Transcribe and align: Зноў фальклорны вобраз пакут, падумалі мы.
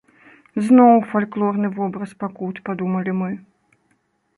Зноў 0.69 0.93
фальклорны 1.11 1.67
вобраз 1.77 2.11
пакут, 2.25 2.55
падумалі 2.71 3.11
мы. 3.23 3.31